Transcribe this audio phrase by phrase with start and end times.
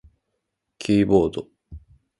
[0.79, 1.47] キーボード